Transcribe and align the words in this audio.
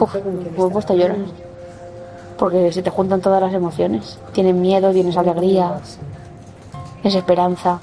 Uf, 0.00 0.90
a 0.90 0.94
llorar. 0.94 1.16
Porque 2.38 2.72
se 2.72 2.82
te 2.82 2.90
juntan 2.90 3.20
todas 3.20 3.42
las 3.42 3.52
emociones. 3.52 4.18
Tienes 4.32 4.54
miedo, 4.54 4.92
tienes 4.92 5.16
alegría, 5.16 5.78
tienes 7.02 7.14
esperanza. 7.14 7.80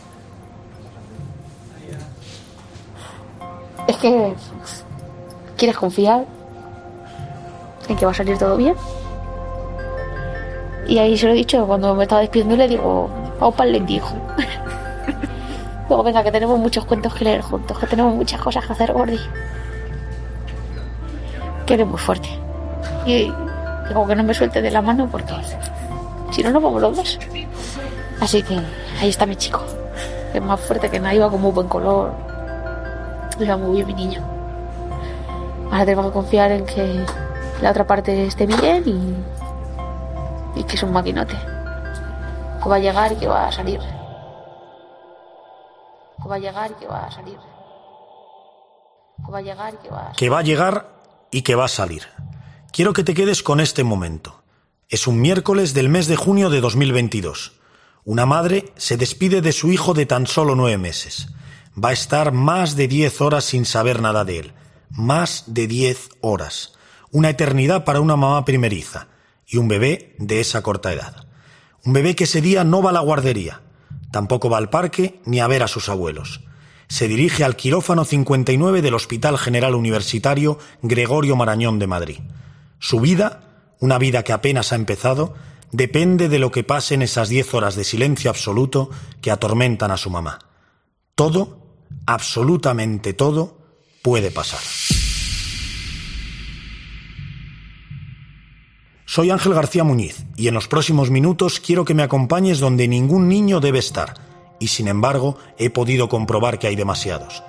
Es 3.87 3.97
que 3.97 4.33
quieres 5.55 5.77
confiar 5.77 6.25
en 7.87 7.95
que 7.95 8.05
va 8.05 8.11
a 8.11 8.15
salir 8.15 8.37
todo 8.37 8.57
bien. 8.57 8.75
Y 10.87 10.97
ahí 10.97 11.17
se 11.17 11.27
lo 11.27 11.33
he 11.33 11.35
dicho, 11.35 11.67
cuando 11.67 11.93
me 11.93 12.03
estaba 12.03 12.21
despidiendo 12.21 12.55
le 12.55 12.67
digo, 12.67 13.09
vamos 13.39 13.55
para 13.55 13.67
el 13.67 13.73
lendijo. 13.73 14.15
Luego, 15.87 16.03
venga, 16.05 16.23
que 16.23 16.31
tenemos 16.31 16.57
muchos 16.57 16.85
cuentos 16.85 17.13
que 17.13 17.25
leer 17.25 17.41
juntos, 17.41 17.77
que 17.77 17.87
tenemos 17.87 18.15
muchas 18.15 18.41
cosas 18.41 18.65
que 18.65 18.73
hacer, 18.73 18.93
Gordi. 18.93 19.19
Que 21.67 21.75
eres 21.75 21.85
muy 21.85 21.99
fuerte. 21.99 22.29
Y 23.05 23.31
digo 23.87 24.07
que 24.07 24.15
no 24.15 24.23
me 24.23 24.33
suelte 24.33 24.61
de 24.61 24.71
la 24.71 24.81
mano 24.81 25.07
porque 25.11 25.33
si 26.31 26.41
no, 26.41 26.51
no 26.51 26.61
vamos 26.61 26.81
los 26.81 26.97
dos. 26.97 27.19
Así 28.19 28.41
que 28.41 28.55
ahí 28.99 29.09
está 29.09 29.25
mi 29.25 29.35
chico. 29.35 29.61
Es 30.33 30.41
más 30.41 30.59
fuerte 30.59 30.89
que 30.89 30.99
nada, 30.99 31.13
iba 31.13 31.29
con 31.29 31.41
muy 31.41 31.51
buen 31.51 31.67
color. 31.67 32.11
Iba 33.39 33.57
muy 33.57 33.75
bien 33.75 33.87
mi 33.87 33.93
niño. 33.93 34.21
Ahora 35.71 35.85
tengo 35.85 36.03
que 36.03 36.11
confiar 36.11 36.51
en 36.51 36.65
que 36.65 37.05
la 37.61 37.71
otra 37.71 37.85
parte 37.85 38.25
esté 38.25 38.45
bien 38.45 38.83
y, 38.85 40.59
y 40.59 40.63
que 40.63 40.75
es 40.75 40.83
un 40.83 40.93
maquinote. 40.93 41.35
Que 42.63 42.69
va 42.69 42.75
a 42.75 42.79
llegar 42.79 43.11
y 43.11 43.15
que 43.15 43.27
va 43.27 43.47
a 43.47 43.51
salir. 43.51 43.79
Que 46.21 46.29
va 46.29 46.35
a 46.35 46.39
llegar 46.39 46.71
y 46.71 46.73
que 46.75 46.87
va 46.87 47.05
a 47.05 47.11
salir. 47.11 47.37
Que 49.25 49.31
va 49.31 49.37
a 49.37 49.41
llegar 49.41 49.73
y 49.73 49.77
que 49.77 49.89
va 49.89 49.97
a 49.97 50.03
salir. 50.03 50.15
Que 50.17 50.29
va 50.29 50.39
a 50.39 50.41
llegar 50.41 50.96
y 51.31 51.41
que 51.41 51.55
va 51.55 51.65
a 51.65 51.69
salir. 51.69 52.03
Quiero 52.71 52.93
que 52.93 53.03
te 53.03 53.13
quedes 53.13 53.43
con 53.43 53.59
este 53.59 53.83
momento. 53.83 54.43
Es 54.89 55.07
un 55.07 55.19
miércoles 55.19 55.73
del 55.73 55.89
mes 55.89 56.07
de 56.07 56.15
junio 56.15 56.49
de 56.49 56.61
2022. 56.61 57.53
Una 58.05 58.25
madre 58.25 58.71
se 58.77 58.97
despide 58.97 59.41
de 59.41 59.51
su 59.51 59.71
hijo 59.71 59.93
de 59.93 60.05
tan 60.05 60.27
solo 60.27 60.55
nueve 60.55 60.77
meses. 60.77 61.27
Va 61.81 61.89
a 61.89 61.93
estar 61.93 62.31
más 62.31 62.75
de 62.75 62.87
diez 62.87 63.19
horas 63.19 63.45
sin 63.45 63.65
saber 63.65 64.01
nada 64.01 64.25
de 64.25 64.39
él. 64.39 64.53
Más 64.89 65.43
de 65.47 65.67
diez 65.67 66.09
horas. 66.21 66.73
Una 67.11 67.29
eternidad 67.29 67.83
para 67.83 67.99
una 67.99 68.15
mamá 68.15 68.45
primeriza 68.45 69.07
y 69.45 69.57
un 69.57 69.67
bebé 69.67 70.15
de 70.19 70.39
esa 70.39 70.61
corta 70.61 70.93
edad. 70.93 71.27
Un 71.83 71.93
bebé 71.93 72.15
que 72.15 72.25
ese 72.25 72.41
día 72.41 72.63
no 72.63 72.81
va 72.81 72.89
a 72.89 72.93
la 72.93 72.99
guardería, 72.99 73.61
tampoco 74.11 74.49
va 74.49 74.57
al 74.57 74.69
parque 74.69 75.21
ni 75.25 75.39
a 75.39 75.47
ver 75.47 75.63
a 75.63 75.67
sus 75.67 75.89
abuelos. 75.89 76.41
Se 76.87 77.07
dirige 77.07 77.43
al 77.43 77.55
quirófano 77.55 78.05
59 78.05 78.81
del 78.81 78.93
Hospital 78.93 79.37
General 79.37 79.75
Universitario 79.75 80.57
Gregorio 80.81 81.35
Marañón 81.35 81.79
de 81.79 81.87
Madrid. 81.87 82.19
Su 82.79 83.01
vida, 83.01 83.75
una 83.79 83.97
vida 83.97 84.23
que 84.23 84.33
apenas 84.33 84.71
ha 84.71 84.75
empezado, 84.75 85.35
depende 85.71 86.29
de 86.29 86.39
lo 86.39 86.51
que 86.51 86.63
pase 86.63 86.93
en 86.93 87.01
esas 87.01 87.27
diez 87.27 87.53
horas 87.53 87.75
de 87.75 87.83
silencio 87.83 88.29
absoluto 88.29 88.89
que 89.21 89.31
atormentan 89.31 89.91
a 89.91 89.97
su 89.97 90.09
mamá. 90.09 90.39
Todo, 91.15 91.59
absolutamente 92.05 93.13
todo, 93.13 93.57
puede 94.01 94.31
pasar. 94.31 94.61
Soy 99.05 99.29
Ángel 99.29 99.53
García 99.53 99.83
Muñiz 99.83 100.25
y 100.37 100.47
en 100.47 100.53
los 100.53 100.67
próximos 100.67 101.09
minutos 101.09 101.59
quiero 101.59 101.83
que 101.85 101.93
me 101.93 102.03
acompañes 102.03 102.59
donde 102.59 102.87
ningún 102.87 103.27
niño 103.27 103.59
debe 103.59 103.79
estar 103.79 104.36
y 104.59 104.67
sin 104.67 104.87
embargo 104.87 105.37
he 105.57 105.69
podido 105.69 106.09
comprobar 106.09 106.59
que 106.59 106.67
hay 106.67 106.75
demasiados. 106.75 107.43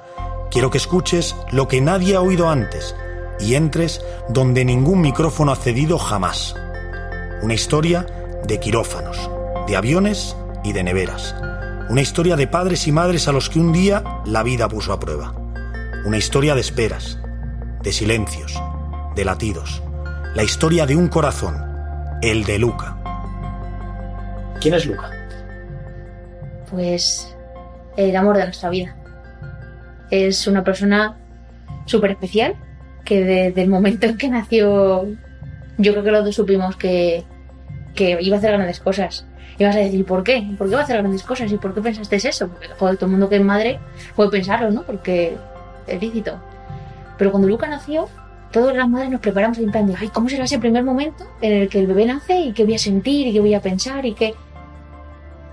Quiero 0.50 0.70
que 0.70 0.78
escuches 0.78 1.36
lo 1.52 1.68
que 1.68 1.80
nadie 1.80 2.16
ha 2.16 2.20
oído 2.20 2.48
antes 2.48 2.94
y 3.40 3.54
entres 3.54 4.00
donde 4.28 4.64
ningún 4.64 5.00
micrófono 5.00 5.52
ha 5.52 5.56
cedido 5.56 5.98
jamás. 5.98 6.54
Una 7.42 7.54
historia 7.54 8.06
de 8.46 8.58
quirófanos, 8.58 9.30
de 9.66 9.76
aviones 9.76 10.36
y 10.64 10.72
de 10.72 10.82
neveras. 10.82 11.34
Una 11.88 12.00
historia 12.00 12.36
de 12.36 12.46
padres 12.46 12.86
y 12.86 12.92
madres 12.92 13.28
a 13.28 13.32
los 13.32 13.48
que 13.48 13.58
un 13.58 13.72
día 13.72 14.02
la 14.24 14.42
vida 14.42 14.68
puso 14.68 14.92
a 14.92 15.00
prueba. 15.00 15.34
Una 16.04 16.18
historia 16.18 16.54
de 16.54 16.60
esperas, 16.60 17.18
de 17.82 17.92
silencios, 17.92 18.60
de 19.14 19.24
latidos. 19.24 19.82
La 20.34 20.42
historia 20.42 20.86
de 20.86 20.96
un 20.96 21.08
corazón, 21.08 21.56
el 22.22 22.44
de 22.44 22.58
Luca. 22.58 22.96
¿Quién 24.60 24.74
es 24.74 24.86
Luca? 24.86 25.10
Pues 26.70 27.34
el 27.96 28.14
amor 28.16 28.36
de 28.36 28.44
nuestra 28.44 28.70
vida. 28.70 28.96
Es 30.10 30.46
una 30.46 30.64
persona 30.64 31.16
súper 31.86 32.12
especial 32.12 32.54
que 33.04 33.24
desde 33.24 33.62
el 33.62 33.68
momento 33.68 34.06
en 34.06 34.16
que 34.16 34.28
nació, 34.28 35.06
yo 35.78 35.92
creo 35.92 36.04
que 36.04 36.10
los 36.10 36.24
dos 36.24 36.34
supimos 36.34 36.76
que, 36.76 37.24
que 37.94 38.18
iba 38.20 38.36
a 38.36 38.38
hacer 38.38 38.52
grandes 38.52 38.80
cosas. 38.80 39.26
Y 39.58 39.64
vas 39.64 39.74
a 39.74 39.80
decir, 39.80 40.04
¿por 40.04 40.22
qué? 40.22 40.46
¿Por 40.56 40.68
qué 40.68 40.74
va 40.74 40.82
a 40.82 40.84
hacer 40.84 40.98
grandes 40.98 41.22
cosas? 41.24 41.50
¿Y 41.50 41.56
por 41.56 41.74
qué 41.74 41.80
pensaste 41.80 42.16
eso? 42.16 42.48
Porque 42.48 42.68
joder, 42.78 42.96
todo 42.96 43.06
el 43.06 43.12
mundo 43.12 43.28
que 43.28 43.36
es 43.36 43.44
madre 43.44 43.80
puede 44.14 44.30
pensarlo, 44.30 44.70
¿no? 44.70 44.84
Porque 44.84 45.36
es 45.86 46.00
lícito. 46.00 46.38
Pero 47.16 47.32
cuando 47.32 47.48
Luca 47.48 47.66
nació, 47.66 48.08
todas 48.52 48.76
las 48.76 48.88
madres 48.88 49.10
nos 49.10 49.20
preparamos 49.20 49.58
en 49.58 49.70
plan 49.72 49.86
de, 49.86 49.94
ay, 49.98 50.08
¿cómo 50.08 50.28
será 50.28 50.44
ese 50.44 50.58
primer 50.58 50.84
momento 50.84 51.26
en 51.40 51.52
el 51.52 51.68
que 51.68 51.80
el 51.80 51.88
bebé 51.88 52.06
nace 52.06 52.38
y 52.40 52.52
qué 52.52 52.64
voy 52.64 52.74
a 52.74 52.78
sentir 52.78 53.26
y 53.26 53.32
qué 53.32 53.40
voy 53.40 53.54
a 53.54 53.60
pensar 53.60 54.06
y 54.06 54.14
qué... 54.14 54.34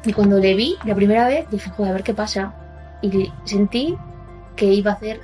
Y 0.06 0.14
cuando 0.14 0.38
le 0.38 0.54
vi 0.56 0.76
la 0.86 0.96
primera 0.96 1.28
vez, 1.28 1.50
dije, 1.50 1.70
joder, 1.72 1.92
a 1.92 1.94
ver 1.94 2.04
qué 2.04 2.14
pasa. 2.14 2.54
Y 3.02 3.32
sentí 3.44 3.98
que 4.56 4.66
iba 4.66 4.92
a 4.92 4.94
hacer... 4.96 5.20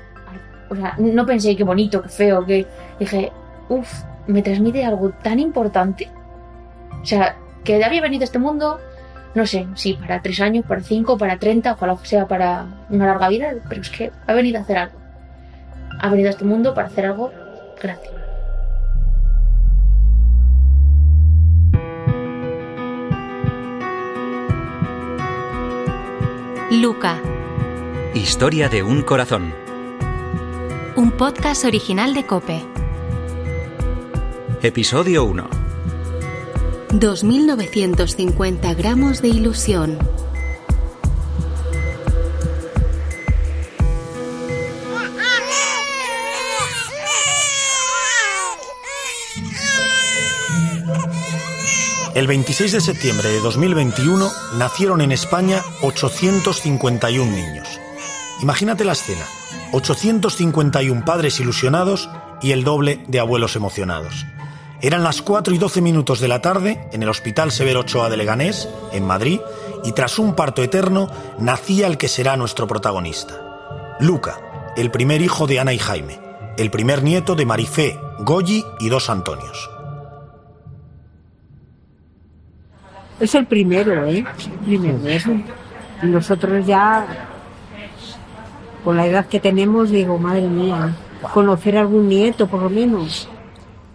O 0.70 0.76
sea, 0.76 0.96
no 0.98 1.26
pensé 1.26 1.56
qué 1.56 1.64
bonito, 1.64 2.02
qué 2.02 2.10
feo, 2.10 2.46
que... 2.46 2.66
Dije, 3.00 3.32
uff, 3.70 4.04
me 4.28 4.42
transmite 4.42 4.84
algo 4.86 5.12
tan 5.22 5.40
importante. 5.40 6.10
O 7.02 7.06
sea, 7.06 7.36
que 7.64 7.84
había 7.84 8.02
venido 8.02 8.22
a 8.22 8.26
este 8.26 8.40
mundo, 8.40 8.80
no 9.36 9.46
sé, 9.46 9.68
si 9.76 9.94
para 9.94 10.22
tres 10.22 10.40
años, 10.42 10.66
para 10.66 10.82
cinco, 10.82 11.18
para 11.18 11.38
treinta, 11.38 11.74
ojalá 11.74 11.98
sea 12.04 12.28
para 12.28 12.66
una 12.90 13.06
larga 13.06 13.30
vida, 13.30 13.54
pero 13.68 13.82
es 13.82 13.90
que 13.90 14.12
ha 14.28 14.34
venido 14.34 14.60
a 14.60 14.62
hacer 14.62 14.78
algo. 14.78 14.98
Ha 16.00 16.10
venido 16.10 16.30
a 16.30 16.32
este 16.32 16.46
mundo 16.46 16.74
para 16.74 16.88
hacer 16.88 17.06
algo 17.06 17.32
grande. 17.82 18.21
Luca, 26.72 27.22
Historia 28.16 28.70
de 28.70 28.82
un 28.82 29.02
corazón. 29.02 29.54
un 30.96 31.12
podcast 31.12 31.66
original 31.66 32.14
de 32.14 32.26
Cope. 32.26 32.66
Episodio 34.62 35.26
1. 35.26 35.50
2.950 36.92 38.78
gramos 38.78 39.22
de 39.22 39.28
ilusión. 39.28 39.98
El 52.14 52.28
26 52.28 52.74
de 52.74 52.82
septiembre 52.82 53.30
de 53.30 53.40
2021 53.40 54.30
nacieron 54.58 55.00
en 55.00 55.14
España 55.14 55.64
851 55.82 57.32
niños. 57.32 57.80
Imagínate 58.42 58.84
la 58.84 58.92
escena. 58.92 59.26
851 59.72 61.06
padres 61.06 61.40
ilusionados 61.40 62.10
y 62.42 62.52
el 62.52 62.66
doble 62.66 63.02
de 63.08 63.22
abuelos 63.22 63.56
emocionados. 63.56 64.26
Eran 64.82 65.04
las 65.04 65.22
4 65.22 65.54
y 65.56 65.58
12 65.58 65.80
minutos 65.80 66.20
de 66.20 66.28
la 66.28 66.42
tarde 66.42 66.86
en 66.92 67.02
el 67.02 67.08
Hospital 67.08 67.50
Severo 67.50 67.80
Ochoa 67.82 68.10
de 68.10 68.18
Leganés, 68.18 68.68
en 68.92 69.06
Madrid, 69.06 69.40
y 69.86 69.94
tras 69.94 70.20
un 70.20 70.36
parto 70.36 70.64
eterno 70.64 71.10
nacía 71.40 71.88
el 71.88 71.98
que 71.98 72.10
será 72.10 72.36
nuestro 72.36 72.68
protagonista. 72.68 73.40
Luca, 74.02 74.74
el 74.76 74.92
primer 74.92 75.22
hijo 75.22 75.48
de 75.48 75.62
Ana 75.62 75.72
y 75.72 75.80
Jaime, 75.80 76.20
el 76.58 76.72
primer 76.72 77.04
nieto 77.04 77.36
de 77.36 77.46
Marifé, 77.46 77.98
Goyi 78.20 78.66
y 78.82 78.90
dos 78.90 79.10
Antonios. 79.10 79.70
Es 83.22 83.36
el 83.36 83.46
primero, 83.46 84.06
¿eh? 84.06 84.26
El 84.40 84.60
primero. 84.66 85.08
es 85.08 85.26
un- 85.26 85.46
y 86.02 86.06
Nosotros 86.08 86.66
ya, 86.66 87.06
con 88.84 88.98
la 88.98 89.06
edad 89.06 89.28
que 89.28 89.40
tenemos, 89.40 89.92
digo, 89.92 90.18
madre 90.18 90.42
mía, 90.42 90.96
conocer 91.34 91.78
algún 91.78 92.10
nieto 92.10 92.48
por 92.48 92.62
lo 92.64 92.70
menos. 92.70 93.30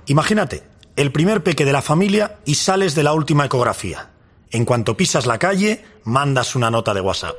Imagínate, 0.06 0.62
el 0.94 1.10
primer 1.10 1.42
peque 1.42 1.64
de 1.64 1.72
la 1.72 1.82
familia 1.82 2.36
y 2.44 2.54
sales 2.54 2.94
de 2.94 3.02
la 3.02 3.12
última 3.12 3.44
ecografía. 3.44 4.10
En 4.52 4.64
cuanto 4.64 4.96
pisas 4.96 5.26
la 5.26 5.38
calle, 5.38 5.84
mandas 6.04 6.54
una 6.54 6.70
nota 6.70 6.94
de 6.94 7.00
WhatsApp. 7.00 7.34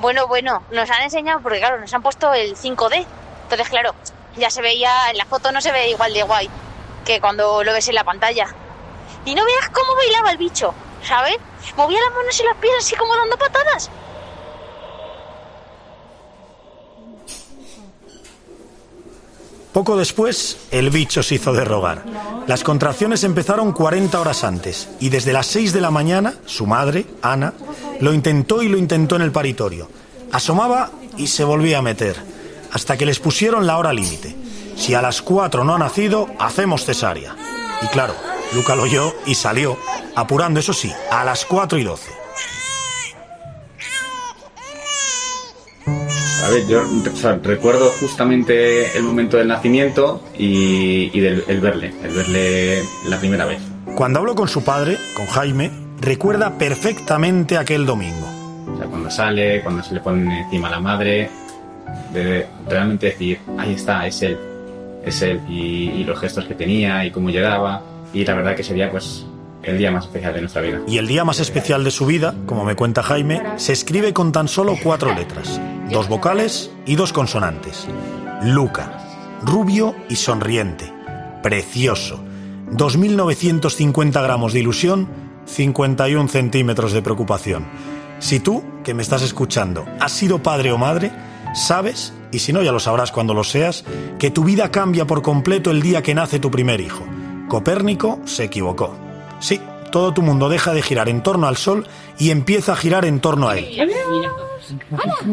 Bueno, 0.00 0.26
bueno, 0.28 0.62
nos 0.72 0.88
han 0.90 1.02
enseñado, 1.02 1.40
porque 1.42 1.58
claro, 1.58 1.80
nos 1.80 1.92
han 1.92 2.02
puesto 2.02 2.32
el 2.32 2.56
5D. 2.56 3.04
Entonces, 3.44 3.68
claro, 3.68 3.92
ya 4.38 4.50
se 4.50 4.62
veía, 4.62 4.90
en 5.10 5.18
la 5.18 5.24
foto 5.24 5.50
no 5.52 5.60
se 5.60 5.72
ve 5.72 5.90
igual 5.90 6.12
de 6.14 6.22
guay 6.22 6.48
que 7.04 7.20
cuando 7.20 7.62
lo 7.64 7.72
ves 7.72 7.88
en 7.88 7.96
la 7.96 8.04
pantalla. 8.04 8.46
Y 9.24 9.34
no 9.34 9.44
veas 9.44 9.70
cómo 9.70 9.94
bailaba 9.94 10.30
el 10.30 10.38
bicho, 10.38 10.74
¿sabes? 11.06 11.36
Movía 11.76 12.00
las 12.00 12.14
manos 12.14 12.40
y 12.40 12.44
las 12.44 12.56
pies 12.56 12.72
así 12.78 12.96
como 12.96 13.16
dando 13.16 13.36
patadas. 13.36 13.90
Poco 19.72 19.96
después, 19.96 20.58
el 20.70 20.90
bicho 20.90 21.22
se 21.22 21.36
hizo 21.36 21.52
de 21.54 21.64
rogar. 21.64 22.04
Las 22.46 22.62
contracciones 22.62 23.24
empezaron 23.24 23.72
40 23.72 24.20
horas 24.20 24.44
antes 24.44 24.88
y 25.00 25.08
desde 25.08 25.32
las 25.32 25.46
6 25.46 25.72
de 25.72 25.80
la 25.80 25.90
mañana, 25.90 26.34
su 26.44 26.66
madre, 26.66 27.06
Ana, 27.22 27.54
lo 28.00 28.12
intentó 28.12 28.62
y 28.62 28.68
lo 28.68 28.76
intentó 28.76 29.16
en 29.16 29.22
el 29.22 29.32
paritorio. 29.32 29.88
Asomaba 30.30 30.90
y 31.16 31.28
se 31.28 31.44
volvía 31.44 31.78
a 31.78 31.82
meter, 31.82 32.16
hasta 32.70 32.98
que 32.98 33.06
les 33.06 33.18
pusieron 33.18 33.66
la 33.66 33.78
hora 33.78 33.94
límite. 33.94 34.36
Si 34.76 34.92
a 34.92 35.00
las 35.00 35.22
4 35.22 35.64
no 35.64 35.74
ha 35.74 35.78
nacido, 35.78 36.28
hacemos 36.38 36.84
cesárea. 36.84 37.34
Y 37.80 37.86
claro, 37.86 38.14
Luca 38.54 38.74
lo 38.76 38.82
oyó 38.82 39.14
y 39.26 39.34
salió, 39.34 39.78
apurando, 40.14 40.60
eso 40.60 40.72
sí, 40.72 40.92
a 41.10 41.24
las 41.24 41.44
4 41.46 41.78
y 41.78 41.84
12. 41.84 42.10
A 46.44 46.48
ver, 46.50 46.66
yo 46.66 46.82
o 46.82 47.16
sea, 47.16 47.38
recuerdo 47.42 47.90
justamente 48.00 48.96
el 48.96 49.04
momento 49.04 49.36
del 49.36 49.48
nacimiento 49.48 50.22
y, 50.36 51.16
y 51.16 51.20
del 51.20 51.44
el 51.46 51.60
verle, 51.60 51.94
el 52.02 52.12
verle 52.12 52.82
la 53.08 53.18
primera 53.18 53.46
vez. 53.46 53.60
Cuando 53.94 54.18
hablo 54.18 54.34
con 54.34 54.48
su 54.48 54.64
padre, 54.64 54.98
con 55.14 55.26
Jaime, 55.26 55.70
recuerda 56.00 56.58
perfectamente 56.58 57.56
aquel 57.56 57.86
domingo. 57.86 58.26
O 58.74 58.76
sea, 58.76 58.86
cuando 58.86 59.10
sale, 59.10 59.62
cuando 59.62 59.82
se 59.82 59.94
le 59.94 60.00
pone 60.00 60.40
encima 60.40 60.68
a 60.68 60.72
la 60.72 60.80
madre, 60.80 61.30
de 62.12 62.46
realmente 62.68 63.06
decir, 63.06 63.38
ahí 63.56 63.74
está, 63.74 64.06
es 64.06 64.20
él, 64.22 64.36
es 65.04 65.22
él, 65.22 65.40
y, 65.48 65.90
y 65.90 66.04
los 66.04 66.18
gestos 66.18 66.44
que 66.46 66.54
tenía 66.54 67.04
y 67.04 67.10
cómo 67.10 67.30
llegaba, 67.30 67.82
y 68.12 68.24
la 68.24 68.34
verdad 68.34 68.56
que 68.56 68.62
sería 68.62 68.90
pues 68.90 69.26
el 69.62 69.78
día 69.78 69.90
más 69.90 70.04
especial 70.06 70.34
de 70.34 70.40
nuestra 70.40 70.62
vida. 70.62 70.80
Y 70.86 70.98
el 70.98 71.06
día 71.06 71.24
más 71.24 71.40
especial 71.40 71.84
de 71.84 71.90
su 71.90 72.06
vida, 72.06 72.34
como 72.46 72.64
me 72.64 72.74
cuenta 72.74 73.02
Jaime, 73.02 73.42
se 73.56 73.72
escribe 73.72 74.12
con 74.12 74.32
tan 74.32 74.48
solo 74.48 74.76
cuatro 74.82 75.14
letras, 75.14 75.60
dos 75.90 76.08
vocales 76.08 76.70
y 76.86 76.96
dos 76.96 77.12
consonantes. 77.12 77.86
Luca, 78.42 79.38
rubio 79.44 79.94
y 80.08 80.16
sonriente, 80.16 80.92
precioso, 81.42 82.20
2.950 82.72 84.22
gramos 84.22 84.52
de 84.52 84.60
ilusión, 84.60 85.08
51 85.44 86.28
centímetros 86.28 86.92
de 86.92 87.02
preocupación. 87.02 87.66
Si 88.18 88.40
tú, 88.40 88.62
que 88.82 88.94
me 88.94 89.02
estás 89.02 89.22
escuchando, 89.22 89.84
has 90.00 90.12
sido 90.12 90.42
padre 90.42 90.72
o 90.72 90.78
madre, 90.78 91.12
sabes, 91.54 92.14
y 92.30 92.38
si 92.38 92.52
no 92.52 92.62
ya 92.62 92.72
lo 92.72 92.80
sabrás 92.80 93.12
cuando 93.12 93.34
lo 93.34 93.44
seas, 93.44 93.84
que 94.18 94.30
tu 94.30 94.44
vida 94.44 94.70
cambia 94.70 95.06
por 95.06 95.22
completo 95.22 95.70
el 95.70 95.82
día 95.82 96.02
que 96.02 96.14
nace 96.14 96.38
tu 96.38 96.50
primer 96.50 96.80
hijo. 96.80 97.04
Copérnico 97.52 98.18
se 98.24 98.44
equivocó. 98.44 98.94
Sí, 99.38 99.60
todo 99.90 100.14
tu 100.14 100.22
mundo 100.22 100.48
deja 100.48 100.72
de 100.72 100.80
girar 100.80 101.10
en 101.10 101.22
torno 101.22 101.46
al 101.46 101.58
Sol 101.58 101.86
y 102.18 102.30
empieza 102.30 102.72
a 102.72 102.76
girar 102.76 103.04
en 103.04 103.20
torno 103.20 103.50
a 103.50 103.58
él. 103.58 103.68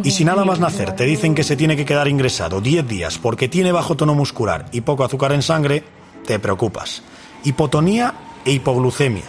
Y 0.03 0.11
si 0.11 0.25
nada 0.25 0.43
más 0.43 0.59
nacer 0.59 0.97
te 0.97 1.05
dicen 1.05 1.33
que 1.33 1.45
se 1.45 1.55
tiene 1.55 1.77
que 1.77 1.85
quedar 1.85 2.09
ingresado 2.09 2.59
10 2.59 2.85
días 2.89 3.17
porque 3.19 3.47
tiene 3.47 3.71
bajo 3.71 3.95
tono 3.95 4.15
muscular 4.15 4.65
y 4.73 4.81
poco 4.81 5.05
azúcar 5.05 5.31
en 5.31 5.41
sangre, 5.41 5.85
te 6.25 6.39
preocupas. 6.39 7.03
Hipotonía 7.45 8.13
e 8.43 8.51
hipoglucemia. 8.51 9.23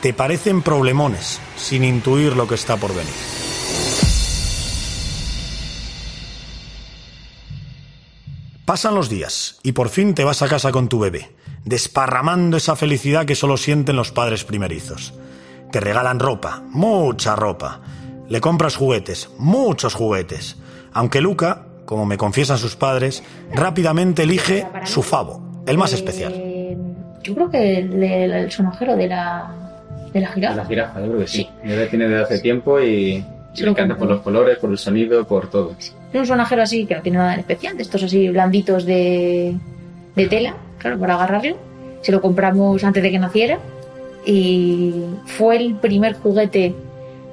Te 0.00 0.12
parecen 0.12 0.60
problemones 0.62 1.38
sin 1.56 1.84
intuir 1.84 2.34
lo 2.34 2.48
que 2.48 2.56
está 2.56 2.76
por 2.76 2.92
venir. 2.96 3.14
Pasan 8.64 8.96
los 8.96 9.08
días 9.08 9.60
y 9.62 9.70
por 9.70 9.88
fin 9.88 10.14
te 10.14 10.24
vas 10.24 10.42
a 10.42 10.48
casa 10.48 10.72
con 10.72 10.88
tu 10.88 10.98
bebé, 10.98 11.30
desparramando 11.64 12.56
esa 12.56 12.76
felicidad 12.76 13.24
que 13.24 13.34
solo 13.34 13.56
sienten 13.56 13.96
los 13.96 14.10
padres 14.12 14.44
primerizos. 14.44 15.14
Te 15.72 15.80
regalan 15.80 16.20
ropa, 16.20 16.62
mucha 16.70 17.34
ropa. 17.36 17.80
Le 18.28 18.40
compras 18.40 18.76
juguetes, 18.76 19.30
muchos 19.38 19.94
juguetes. 19.94 20.56
Aunque 20.92 21.20
Luca, 21.20 21.66
como 21.84 22.06
me 22.06 22.16
confiesan 22.16 22.58
sus 22.58 22.76
padres, 22.76 23.22
rápidamente 23.52 24.22
elige 24.22 24.66
su 24.84 25.02
favo, 25.02 25.62
el 25.66 25.76
más 25.78 25.92
especial. 25.92 26.32
Eh, 26.36 26.76
yo 27.22 27.34
creo 27.34 27.50
que 27.50 27.78
el, 27.78 28.02
el- 28.02 28.30
el 28.32 28.50
sonajero 28.52 28.96
de 28.96 29.08
la, 29.08 29.50
de 30.12 30.20
la 30.20 30.28
jirafa. 30.28 30.56
La 30.56 30.64
jirafa, 30.66 31.00
yo 31.00 31.06
creo 31.08 31.18
que 31.20 31.26
sí. 31.26 31.48
Ya 31.64 31.74
la 31.76 31.86
tiene 31.88 32.08
desde 32.08 32.22
hace 32.22 32.38
tiempo 32.40 32.80
y 32.80 33.24
Sí, 33.52 33.60
le 33.60 33.66
lo 33.66 33.70
encanta 33.72 33.94
compré. 33.94 34.06
por 34.08 34.08
los 34.16 34.20
colores, 34.22 34.58
por 34.58 34.70
el 34.70 34.78
sonido, 34.78 35.24
por 35.26 35.48
todo. 35.50 35.74
Es 35.78 35.92
un 36.12 36.26
sonajero 36.26 36.62
así 36.62 36.86
que 36.86 36.94
no 36.96 37.02
tiene 37.02 37.18
nada 37.18 37.34
en 37.34 37.40
especial, 37.40 37.76
de 37.76 37.82
estos 37.82 38.02
así 38.02 38.28
blanditos 38.28 38.84
de, 38.84 39.54
de 40.16 40.26
tela, 40.28 40.54
claro, 40.84 41.00
para 41.00 41.14
agarrarlo. 41.14 41.56
Se 42.02 42.12
lo 42.12 42.20
compramos 42.20 42.84
antes 42.84 43.02
de 43.02 43.10
que 43.10 43.18
naciera 43.18 43.58
y 44.26 45.04
fue 45.24 45.56
el 45.56 45.74
primer 45.76 46.14
juguete 46.14 46.74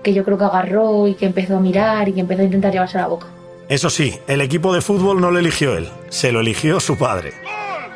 que 0.02 0.14
yo 0.14 0.24
creo 0.24 0.38
que 0.38 0.46
agarró 0.46 1.08
y 1.08 1.16
que 1.16 1.26
empezó 1.26 1.58
a 1.58 1.60
mirar 1.60 2.08
y 2.08 2.14
que 2.14 2.22
empezó 2.22 2.42
a 2.42 2.46
intentar 2.46 2.72
llevarse 2.72 2.98
a 2.98 3.02
la 3.02 3.08
boca. 3.08 3.28
Eso 3.68 3.90
sí, 3.90 4.18
el 4.28 4.40
equipo 4.40 4.74
de 4.74 4.82
fútbol 4.82 5.20
no 5.20 5.32
lo 5.32 5.40
eligió 5.40 5.76
él, 5.78 5.90
se 6.10 6.32
lo 6.32 6.40
eligió 6.40 6.80
su 6.80 6.98
padre. 6.98 7.34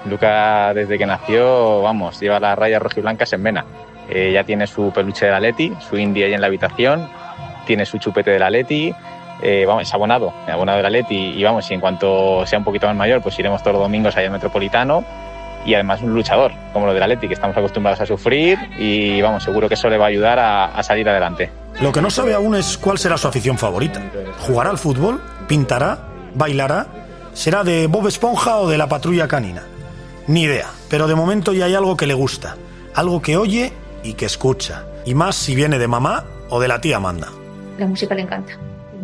Luca, 0.10 0.74
desde 0.74 0.98
que 0.98 1.06
nació, 1.06 1.82
vamos, 1.82 2.20
lleva 2.20 2.40
las 2.40 2.58
rayas 2.58 2.82
rojiblancas 2.82 3.32
en 3.34 3.44
vena. 3.44 3.66
Eh, 4.10 4.32
ya 4.34 4.44
tiene 4.44 4.68
su 4.68 4.92
peluche 4.94 5.26
de 5.26 5.32
la 5.32 5.40
Leti, 5.40 5.74
su 5.90 5.98
indie 5.98 6.26
ahí 6.26 6.34
en 6.34 6.42
la 6.42 6.48
habitación, 6.48 7.10
tiene 7.66 7.86
su 7.86 7.98
chupete 7.98 8.32
de 8.32 8.40
la 8.40 8.50
Leti, 8.50 8.94
eh, 9.42 9.66
vamos, 9.66 9.84
es 9.84 9.94
abonado, 9.94 10.34
abonado 10.48 10.78
de 10.78 10.84
la 10.84 10.90
Leti. 10.90 11.16
Y 11.16 11.44
vamos, 11.44 11.70
y 11.72 11.74
en 11.74 11.80
cuanto 11.80 12.46
sea 12.46 12.60
un 12.60 12.66
poquito 12.66 12.88
más 12.88 12.96
mayor, 12.96 13.22
pues 13.22 13.38
iremos 13.40 13.62
todos 13.62 13.76
los 13.76 13.84
domingos 13.84 14.16
allá 14.16 14.28
al 14.28 14.34
Metropolitano. 14.34 15.04
Y 15.66 15.74
además 15.74 16.02
un 16.02 16.14
luchador, 16.14 16.52
como 16.74 16.86
lo 16.86 16.94
de 16.94 17.00
la 17.00 17.08
Leti, 17.08 17.28
que 17.28 17.34
estamos 17.34 17.58
acostumbrados 17.58 18.00
a 18.02 18.06
sufrir. 18.06 18.58
Y 18.78 19.22
vamos, 19.22 19.44
seguro 19.44 19.68
que 19.68 19.74
eso 19.74 19.90
le 19.90 19.98
va 19.98 20.06
a 20.06 20.10
ayudar 20.10 20.40
a, 20.40 20.66
a 20.66 20.84
salir 20.84 21.10
adelante. 21.10 21.50
Lo 21.82 21.92
que 21.92 22.02
no 22.02 22.10
sabe 22.10 22.34
aún 22.34 22.56
es 22.56 22.78
cuál 22.78 22.98
será 22.98 23.18
su 23.18 23.28
afición 23.28 23.58
favorita. 23.58 24.02
¿Jugará 24.42 24.70
al 24.70 24.78
fútbol? 24.78 25.22
¿Pintará? 25.48 26.00
¿Bailará? 26.36 26.88
¿Será 27.34 27.64
de 27.64 27.88
Bob 27.88 28.08
Esponja 28.08 28.60
o 28.60 28.70
de 28.70 28.78
la 28.78 28.88
patrulla 28.88 29.28
canina? 29.28 29.64
Ni 30.28 30.44
idea, 30.44 30.68
pero 30.90 31.08
de 31.08 31.16
momento 31.16 31.54
ya 31.54 31.66
hay 31.66 31.76
algo 31.76 31.98
que 31.98 32.08
le 32.08 32.14
gusta, 32.14 32.56
algo 32.94 33.22
que 33.22 33.38
oye 33.38 33.74
y 34.04 34.14
que 34.14 34.26
escucha, 34.26 34.86
y 35.06 35.14
más 35.14 35.36
si 35.36 35.54
viene 35.54 35.78
de 35.78 35.88
mamá 35.88 36.24
o 36.50 36.60
de 36.60 36.68
la 36.68 36.80
tía 36.82 36.98
Amanda. 36.98 37.28
La 37.78 37.88
música 37.88 38.16
le 38.16 38.22
encanta. 38.22 38.54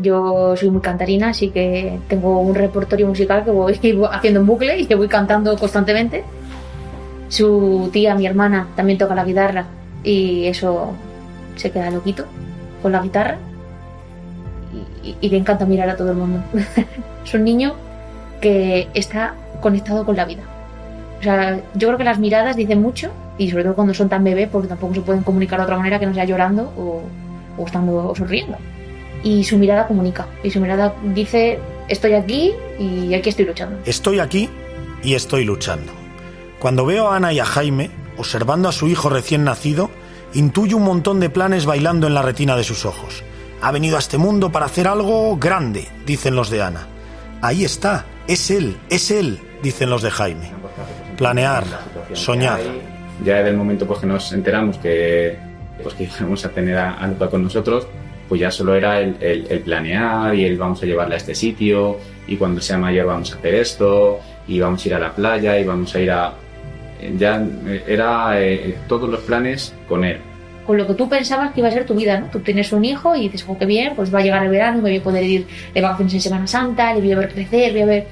Yo 0.02 0.56
soy 0.56 0.70
muy 0.72 0.82
cantarina, 0.82 1.30
así 1.30 1.50
que 1.50 2.00
tengo 2.08 2.40
un 2.40 2.56
repertorio 2.56 3.08
musical 3.08 3.44
que 3.44 3.52
voy 3.52 3.74
haciendo 4.12 4.40
en 4.40 4.46
bucle 4.46 4.80
y 4.80 4.86
que 4.86 4.96
voy 4.96 5.08
cantando 5.08 5.56
constantemente. 5.58 6.24
Su 7.32 7.90
tía, 7.94 8.14
mi 8.14 8.26
hermana, 8.26 8.68
también 8.76 8.98
toca 9.00 9.16
la 9.16 9.24
guitarra 9.24 9.66
y 10.04 10.46
eso 10.48 10.92
se 11.56 11.72
queda 11.72 11.90
loquito 11.90 12.26
con 12.82 12.92
la 12.92 13.02
guitarra 13.02 13.38
y, 15.02 15.16
y- 15.22 15.30
le 15.30 15.38
encanta 15.38 15.66
mirar 15.66 15.90
a 15.90 15.96
todo 15.96 16.12
el 16.12 16.18
mundo. 16.18 16.44
es 17.26 17.34
un 17.34 17.44
niño 17.46 17.74
que 18.42 18.90
está 18.94 19.34
conectado 19.62 20.06
con 20.06 20.18
la 20.18 20.26
vida. 20.26 20.44
O 21.20 21.24
sea, 21.24 21.58
yo 21.76 21.88
creo 21.88 21.98
que 21.98 22.04
las 22.04 22.20
miradas 22.20 22.56
dicen 22.58 22.82
mucho 22.82 23.12
y 23.38 23.50
sobre 23.50 23.64
todo 23.64 23.76
cuando 23.76 23.94
son 23.94 24.10
tan 24.10 24.24
bebés 24.26 24.50
porque 24.52 24.68
tampoco 24.68 24.94
se 24.96 25.02
pueden 25.02 25.24
comunicar 25.24 25.60
de 25.60 25.64
otra 25.66 25.78
manera 25.78 26.00
que 26.00 26.08
no 26.08 26.14
sea 26.14 26.26
llorando 26.26 26.74
o, 26.78 27.02
o 27.58 27.66
estando 27.66 28.10
o 28.10 28.16
sonriendo. 28.16 28.58
Y 29.24 29.46
su 29.46 29.58
mirada 29.58 29.88
comunica. 29.88 30.26
Y 30.44 30.50
su 30.52 30.60
mirada 30.60 30.94
dice, 31.14 31.60
estoy 31.88 32.14
aquí 32.14 32.52
y 32.78 33.14
aquí 33.14 33.30
estoy 33.30 33.46
luchando. 33.46 33.78
Estoy 33.86 34.20
aquí 34.20 34.50
y 35.02 35.14
estoy 35.14 35.46
luchando. 35.46 36.01
Cuando 36.62 36.86
veo 36.86 37.10
a 37.10 37.16
Ana 37.16 37.34
y 37.34 37.40
a 37.40 37.46
Jaime, 37.46 37.90
observando 38.18 38.70
a 38.70 38.72
su 38.72 38.88
hijo 38.88 39.10
recién 39.10 39.44
nacido, 39.44 39.90
intuyo 40.34 40.78
un 40.78 40.84
montón 40.84 41.20
de 41.20 41.30
planes 41.32 41.66
bailando 41.66 42.06
en 42.08 42.14
la 42.14 42.22
retina 42.22 42.56
de 42.56 42.64
sus 42.64 42.86
ojos. 42.86 43.24
Ha 43.62 43.72
venido 43.72 43.96
a 43.96 44.00
este 44.00 44.18
mundo 44.20 44.52
para 44.52 44.68
hacer 44.68 44.88
algo 44.88 45.36
grande, 45.38 45.88
dicen 46.06 46.36
los 46.36 46.50
de 46.52 46.62
Ana. 46.62 46.88
Ahí 47.42 47.66
está, 47.66 48.06
es 48.28 48.52
él, 48.52 48.78
es 48.90 49.10
él, 49.10 49.40
dicen 49.64 49.90
los 49.90 50.04
de 50.04 50.12
Jaime. 50.12 50.52
Planear, 51.18 51.64
soñar. 52.14 52.60
Ya 53.26 53.38
desde 53.38 53.50
el 53.50 53.58
momento 53.58 53.88
pues, 53.88 54.00
que 54.00 54.06
nos 54.08 54.32
enteramos 54.32 54.78
que, 54.78 55.38
pues, 55.82 55.96
que 55.96 56.04
íbamos 56.20 56.46
a 56.46 56.50
tener 56.50 56.78
a, 56.78 57.06
Luca 57.08 57.28
con 57.28 57.44
nosotros, 57.44 57.88
pues 58.30 58.40
ya 58.40 58.52
solo 58.52 58.76
era 58.76 59.00
el, 59.00 59.18
el- 59.20 59.48
el 59.50 59.60
planear 59.62 60.34
y 60.36 60.46
el 60.46 60.58
vamos 60.58 60.82
a 60.84 60.86
llevarla 60.86 61.16
a 61.16 61.18
este 61.18 61.34
sitio 61.36 61.98
y 62.28 62.38
cuando 62.38 62.62
sea 62.62 62.78
mayor 62.78 63.08
vamos 63.08 63.34
a 63.34 63.36
hacer 63.36 63.56
esto 63.56 64.20
y 64.48 64.60
vamos 64.60 64.84
a 64.86 64.88
ir 64.88 64.94
a 64.96 65.00
la 65.00 65.12
playa 65.14 65.58
y 65.60 65.64
vamos 65.64 65.94
a 65.96 66.00
ir 66.00 66.12
a... 66.12 66.34
Ya 67.18 67.44
eh, 67.66 67.84
era 67.88 68.40
eh, 68.40 68.78
todos 68.88 69.10
los 69.10 69.22
planes 69.22 69.74
con 69.88 70.04
él. 70.04 70.20
Con 70.66 70.78
lo 70.78 70.86
que 70.86 70.94
tú 70.94 71.10
pensabas 71.10 71.52
que 71.54 71.60
iba 71.60 71.70
a 71.70 71.72
ser 71.72 71.86
tu 71.86 71.96
vida, 71.96 72.20
¿no? 72.20 72.28
Tú 72.28 72.40
tienes 72.40 72.72
un 72.72 72.86
hijo 72.86 73.16
y 73.16 73.30
dices, 73.30 73.46
oh, 73.48 73.58
qué 73.58 73.66
bien, 73.66 73.94
pues 73.96 74.14
va 74.14 74.20
a 74.20 74.22
llegar 74.22 74.44
el 74.44 74.50
verano, 74.50 74.78
me 74.78 74.90
voy 74.90 74.98
a 74.98 75.04
poder 75.04 75.24
ir 75.24 75.48
de 75.74 75.82
vacaciones 75.82 76.14
en 76.14 76.22
Semana 76.22 76.48
Santa, 76.48 76.94
le 76.94 77.02
voy 77.02 77.12
a 77.12 77.18
ver 77.18 77.34
crecer, 77.34 77.72
voy 77.72 77.82
a 77.82 77.86
ver... 77.86 78.08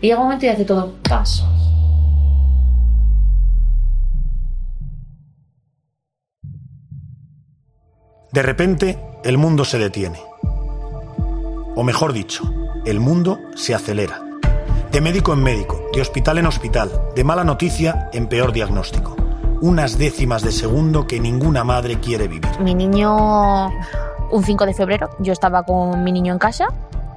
Y 0.00 0.08
llega 0.08 0.18
un 0.18 0.24
momento 0.24 0.44
y 0.44 0.48
hace 0.50 0.64
todo 0.64 0.94
paso. 1.08 1.48
De 8.32 8.42
repente, 8.42 8.98
el 9.22 9.38
mundo 9.38 9.64
se 9.64 9.78
detiene. 9.78 10.18
O 11.76 11.84
mejor 11.84 12.12
dicho, 12.12 12.42
el 12.84 12.98
mundo 12.98 13.38
se 13.54 13.74
acelera. 13.74 14.23
De 14.94 15.00
médico 15.00 15.32
en 15.32 15.42
médico, 15.42 15.82
de 15.92 16.00
hospital 16.00 16.38
en 16.38 16.46
hospital, 16.46 16.88
de 17.16 17.24
mala 17.24 17.42
noticia 17.42 18.08
en 18.12 18.28
peor 18.28 18.52
diagnóstico. 18.52 19.16
Unas 19.60 19.98
décimas 19.98 20.42
de 20.42 20.52
segundo 20.52 21.08
que 21.08 21.18
ninguna 21.18 21.64
madre 21.64 21.98
quiere 21.98 22.28
vivir. 22.28 22.48
Mi 22.60 22.76
niño, 22.76 23.70
un 24.30 24.44
5 24.44 24.66
de 24.66 24.72
febrero, 24.72 25.10
yo 25.18 25.32
estaba 25.32 25.64
con 25.64 26.04
mi 26.04 26.12
niño 26.12 26.32
en 26.32 26.38
casa. 26.38 26.68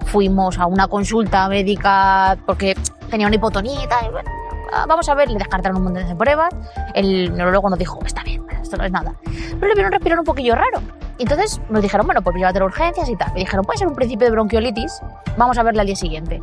Fuimos 0.07 0.57
a 0.57 0.65
una 0.65 0.87
consulta 0.87 1.47
médica 1.49 2.35
porque 2.47 2.75
tenía 3.11 3.27
una 3.27 3.35
hipotonía 3.35 3.83
y 3.83 3.87
tal. 3.87 4.07
y 4.07 4.09
bueno, 4.09 4.31
"Ah, 4.73 4.85
vamos 4.87 5.07
a 5.07 5.13
ver, 5.13 5.29
le 5.29 5.37
descartaron 5.37 5.77
un 5.77 5.83
montón 5.83 6.07
de 6.07 6.15
pruebas. 6.15 6.55
El 6.95 7.31
neurólogo 7.37 7.69
nos 7.69 7.77
dijo, 7.77 7.99
está 8.03 8.23
bien, 8.23 8.43
esto 8.59 8.75
no 8.77 8.85
es 8.85 8.91
nada. 8.91 9.13
Pero 9.23 9.67
le 9.67 9.75
vieron 9.75 9.91
respirar 9.91 10.17
un 10.17 10.25
poquillo 10.25 10.55
raro. 10.55 10.81
Entonces 11.19 11.61
nos 11.69 11.83
dijeron, 11.83 12.07
bueno, 12.07 12.23
pues 12.23 12.35
llévate 12.37 12.57
a 12.57 12.65
urgencias 12.65 13.07
y 13.07 13.15
tal. 13.15 13.31
Me 13.33 13.41
dijeron, 13.41 13.63
puede 13.65 13.77
ser 13.77 13.87
un 13.87 13.93
principio 13.93 14.25
de 14.25 14.31
bronquiolitis, 14.31 14.99
vamos 15.37 15.59
a 15.59 15.63
verla 15.63 15.81
al 15.81 15.85
día 15.87 15.95
siguiente. 15.95 16.41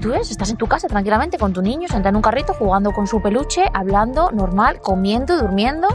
Tú 0.00 0.08
ves, 0.08 0.30
estás 0.30 0.48
en 0.50 0.56
tu 0.56 0.66
casa 0.66 0.88
tranquilamente 0.88 1.36
con 1.36 1.52
tu 1.52 1.60
niño, 1.60 1.86
sentado 1.86 2.08
en 2.08 2.16
un 2.16 2.22
carrito, 2.22 2.54
jugando 2.54 2.90
con 2.92 3.06
su 3.06 3.20
peluche, 3.20 3.64
hablando 3.74 4.30
normal, 4.30 4.80
comiendo, 4.80 5.38
durmiendo, 5.38 5.88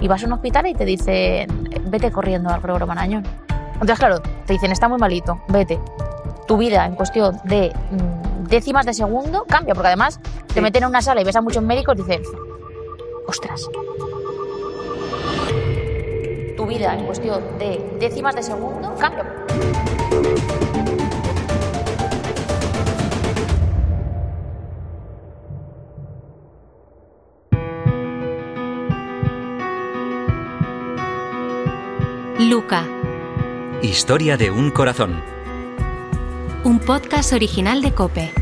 y 0.00 0.08
vas 0.08 0.22
a 0.22 0.26
un 0.26 0.32
hospital 0.32 0.66
y 0.66 0.74
te 0.74 0.86
dicen, 0.86 1.68
vete 1.84 2.10
corriendo 2.10 2.48
al 2.48 2.62
Gregorio 2.62 2.86
Marañón. 2.86 3.24
Entonces, 3.74 3.98
claro, 3.98 4.20
te 4.46 4.54
dicen, 4.54 4.72
está 4.72 4.88
muy 4.88 4.98
malito, 4.98 5.42
vete. 5.48 5.78
Tu 6.48 6.56
vida 6.56 6.86
en 6.86 6.94
cuestión 6.94 7.38
de 7.44 7.70
mm, 7.90 8.44
décimas 8.44 8.86
de 8.86 8.94
segundo 8.94 9.44
cambia, 9.46 9.74
porque 9.74 9.88
además 9.88 10.20
te 10.54 10.62
meten 10.62 10.84
en 10.84 10.88
una 10.88 11.02
sala 11.02 11.20
y 11.20 11.24
ves 11.24 11.36
a 11.36 11.42
muchos 11.42 11.62
médicos 11.62 11.96
y 11.98 12.02
dicen, 12.02 12.22
ostras. 13.26 13.68
Tu 16.56 16.66
vida 16.66 16.94
en 16.94 17.04
cuestión 17.04 17.42
de 17.58 17.96
décimas 18.00 18.34
de 18.34 18.42
segundo 18.42 18.94
cambia. 18.98 19.26
Luca, 32.48 32.88
Historia 33.82 34.38
de 34.38 34.50
un 34.50 34.70
corazón. 34.70 35.22
un 36.64 36.78
podcast 36.78 37.34
original 37.34 37.82
de 37.82 37.92
Cope. 37.92 38.39